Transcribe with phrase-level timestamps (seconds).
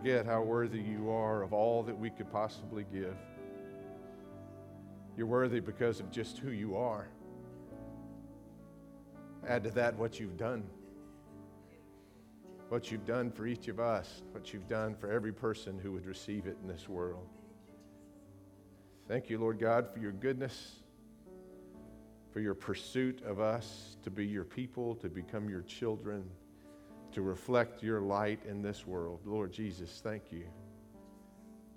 [0.00, 3.16] forget how worthy you are of all that we could possibly give.
[5.16, 7.08] You're worthy because of just who you are.
[9.48, 10.62] Add to that what you've done.
[12.68, 16.06] What you've done for each of us, what you've done for every person who would
[16.06, 17.26] receive it in this world.
[19.08, 20.76] Thank you, Lord God, for your goodness,
[22.32, 26.22] for your pursuit of us to be your people, to become your children
[27.12, 29.20] to reflect your light in this world.
[29.24, 30.44] Lord Jesus, thank you.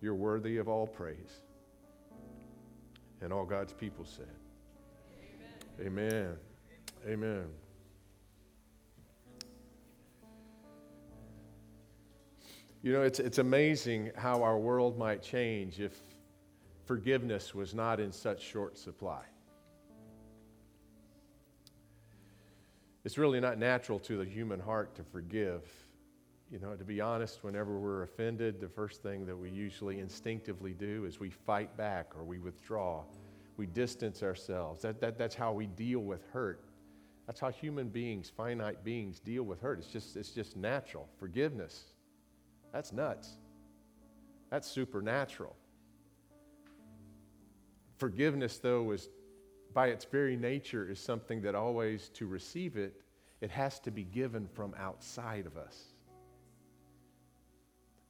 [0.00, 1.42] You're worthy of all praise.
[3.20, 4.26] And all God's people said,
[5.80, 6.02] Amen.
[6.04, 6.36] Amen.
[7.08, 7.44] Amen.
[12.82, 15.96] You know, it's, it's amazing how our world might change if
[16.84, 19.22] forgiveness was not in such short supply.
[23.04, 25.62] It's really not natural to the human heart to forgive.
[26.50, 30.74] You know, to be honest, whenever we're offended, the first thing that we usually instinctively
[30.74, 33.04] do is we fight back or we withdraw.
[33.56, 34.82] We distance ourselves.
[34.82, 36.64] That, that, that's how we deal with hurt.
[37.26, 39.78] That's how human beings, finite beings, deal with hurt.
[39.78, 41.08] It's just, it's just natural.
[41.18, 41.84] Forgiveness,
[42.72, 43.30] that's nuts.
[44.50, 45.56] That's supernatural.
[47.96, 49.08] Forgiveness, though, is
[49.72, 53.00] by its very nature, is something that always, to receive it,
[53.40, 55.94] it has to be given from outside of us.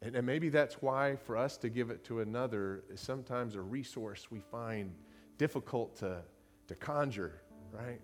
[0.02, 3.60] And, and maybe that's why, for us to give it to another, is sometimes a
[3.60, 4.92] resource we find
[5.38, 6.22] difficult to,
[6.68, 7.40] to conjure,
[7.72, 8.00] right?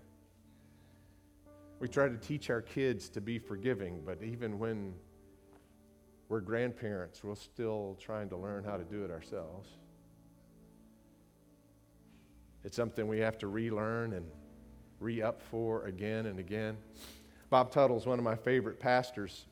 [1.81, 4.95] We try to teach our kids to be forgiving, but even when
[6.29, 9.69] we're grandparents, we're still trying to learn how to do it ourselves.
[12.69, 14.27] It's something we have to relearn and
[15.01, 16.77] re up for again and again.
[17.49, 19.47] Bob Tuttle is one of my favorite pastors,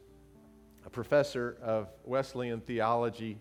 [0.85, 3.39] a professor of Wesleyan theology,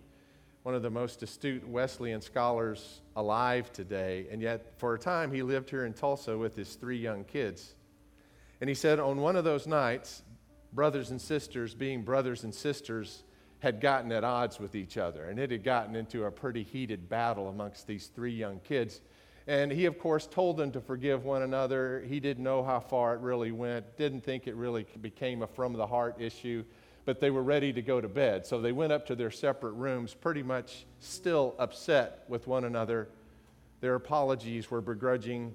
[0.64, 4.28] one of the most astute Wesleyan scholars alive today.
[4.32, 7.76] And yet, for a time, he lived here in Tulsa with his three young kids.
[8.62, 10.22] And he said on one of those nights,
[10.72, 13.26] brothers and sisters, being brothers and sisters,
[13.60, 15.26] had gotten at odds with each other.
[15.26, 19.02] And it had gotten into a pretty heated battle amongst these three young kids.
[19.48, 22.04] And he, of course, told them to forgive one another.
[22.08, 25.74] He didn't know how far it really went, didn't think it really became a from
[25.74, 26.64] the heart issue,
[27.06, 28.46] but they were ready to go to bed.
[28.46, 33.10] So they went up to their separate rooms, pretty much still upset with one another.
[33.82, 35.54] Their apologies were begrudging.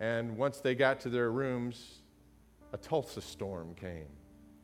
[0.00, 2.00] And once they got to their rooms,
[2.72, 4.06] a Tulsa storm came.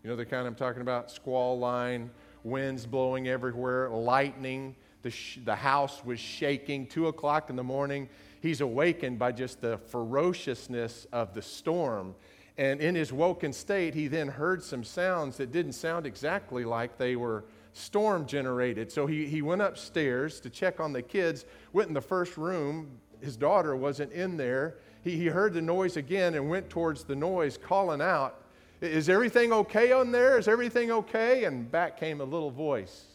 [0.02, 1.08] You know the kind I'm talking about?
[1.08, 2.10] Squall line,
[2.42, 6.86] winds blowing everywhere, lightning the, sh- the house was shaking.
[6.88, 8.08] Two o'clock in the morning,
[8.40, 12.16] he's awakened by just the ferociousness of the storm.
[12.56, 16.98] And in his woken state, he then heard some sounds that didn't sound exactly like
[16.98, 17.44] they were
[17.74, 18.90] storm generated.
[18.90, 22.98] So he, he went upstairs to check on the kids, went in the first room.
[23.20, 24.78] His daughter wasn't in there.
[25.02, 28.42] He, he heard the noise again and went towards the noise, calling out,
[28.80, 30.38] Is everything okay on there?
[30.38, 31.44] Is everything okay?
[31.44, 33.13] And back came a little voice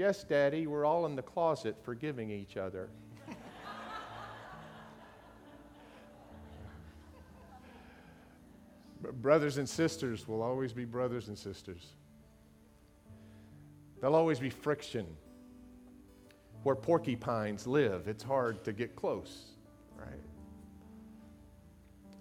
[0.00, 2.88] Yes, Daddy, we're all in the closet forgiving each other.
[9.20, 11.86] brothers and sisters will always be brothers and sisters.
[14.00, 15.06] There'll always be friction.
[16.62, 19.50] Where porcupines live, it's hard to get close,
[19.98, 20.22] right?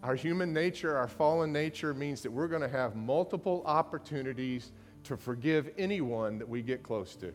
[0.03, 4.73] Our human nature, our fallen nature, means that we're going to have multiple opportunities
[5.05, 7.31] to forgive anyone that we get close to.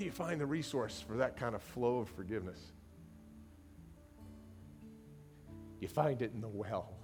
[0.00, 2.58] Do you find the resource for that kind of flow of forgiveness?
[5.78, 6.94] You find it in the well.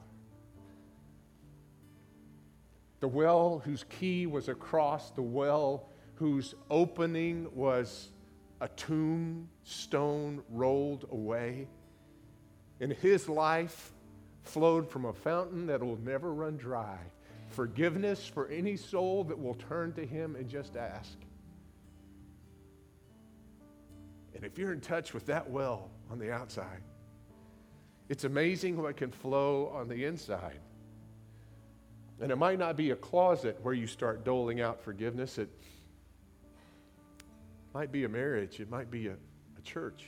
[3.00, 8.08] The well whose key was across, the well whose opening was
[8.62, 11.68] a tombstone rolled away.
[12.80, 13.92] And his life
[14.42, 16.96] flowed from a fountain that will never run dry.
[17.48, 21.18] Forgiveness for any soul that will turn to him and just ask.
[24.36, 26.82] And if you're in touch with that well on the outside,
[28.10, 30.60] it's amazing what can flow on the inside.
[32.20, 35.38] And it might not be a closet where you start doling out forgiveness.
[35.38, 35.48] It
[37.72, 38.60] might be a marriage.
[38.60, 40.04] It might be a, a church.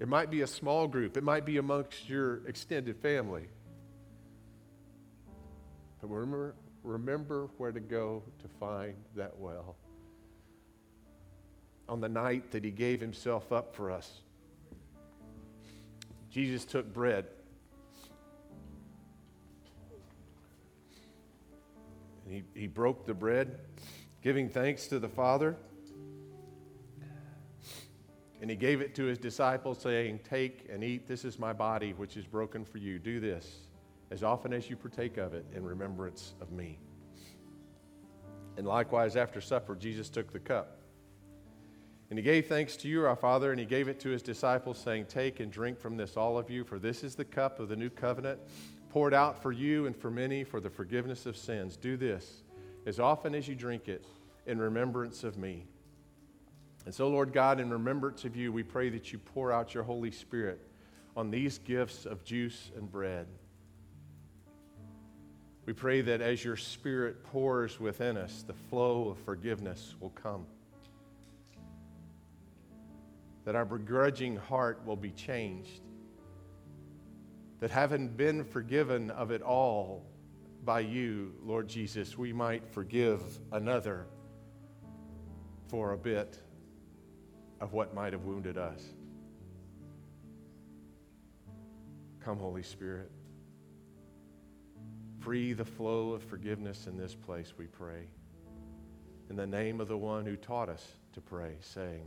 [0.00, 1.16] It might be a small group.
[1.16, 3.46] It might be amongst your extended family.
[6.00, 9.76] But remember, remember where to go to find that well
[11.88, 14.20] on the night that he gave himself up for us.
[16.30, 17.26] Jesus took bread.
[22.24, 23.58] And he, he broke the bread,
[24.22, 25.56] giving thanks to the Father.
[28.40, 31.06] And he gave it to his disciples, saying, Take and eat.
[31.06, 32.98] This is my body, which is broken for you.
[32.98, 33.68] Do this
[34.10, 36.78] as often as you partake of it in remembrance of me.
[38.56, 40.78] And likewise, after supper, Jesus took the cup.
[42.14, 44.78] And he gave thanks to you, our Father, and he gave it to his disciples,
[44.78, 47.68] saying, Take and drink from this, all of you, for this is the cup of
[47.68, 48.38] the new covenant,
[48.88, 51.76] poured out for you and for many for the forgiveness of sins.
[51.76, 52.44] Do this
[52.86, 54.06] as often as you drink it
[54.46, 55.66] in remembrance of me.
[56.84, 59.82] And so, Lord God, in remembrance of you, we pray that you pour out your
[59.82, 60.60] Holy Spirit
[61.16, 63.26] on these gifts of juice and bread.
[65.66, 70.46] We pray that as your Spirit pours within us, the flow of forgiveness will come.
[73.44, 75.82] That our begrudging heart will be changed.
[77.60, 80.06] That having been forgiven of it all
[80.64, 83.20] by you, Lord Jesus, we might forgive
[83.52, 84.06] another
[85.68, 86.40] for a bit
[87.60, 88.82] of what might have wounded us.
[92.24, 93.10] Come, Holy Spirit.
[95.20, 98.08] Free the flow of forgiveness in this place, we pray.
[99.30, 102.06] In the name of the one who taught us to pray, saying,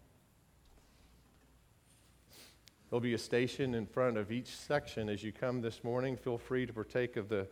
[2.91, 6.17] There'll be a station in front of each section as you come this morning.
[6.17, 7.47] Feel free to partake of the,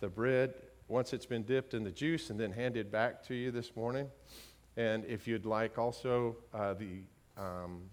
[0.00, 0.52] the bread
[0.86, 4.06] once it's been dipped in the juice and then handed back to you this morning.
[4.76, 7.04] And if you'd like also uh, the
[7.38, 7.84] um,